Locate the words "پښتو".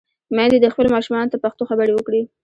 1.43-1.63